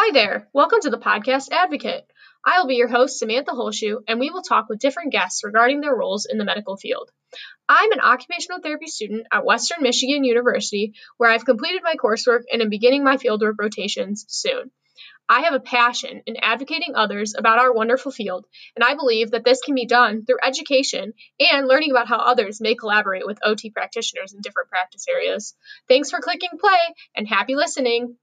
[0.00, 0.48] Hi there.
[0.52, 2.04] Welcome to the Podcast Advocate.
[2.46, 5.80] I will be your host, Samantha Holshoe, and we will talk with different guests regarding
[5.80, 7.10] their roles in the medical field.
[7.68, 12.62] I'm an occupational therapy student at Western Michigan University, where I've completed my coursework and
[12.62, 14.70] am beginning my fieldwork rotations soon.
[15.28, 18.46] I have a passion in advocating others about our wonderful field,
[18.76, 22.60] and I believe that this can be done through education and learning about how others
[22.60, 25.56] may collaborate with OT practitioners in different practice areas.
[25.88, 28.16] Thanks for clicking play and happy listening.